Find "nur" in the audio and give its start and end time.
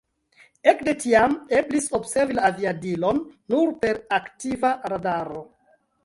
3.55-3.73